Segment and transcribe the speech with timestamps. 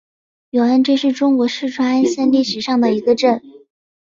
[0.49, 3.39] 永安镇是中国四川安县历史上的一个镇。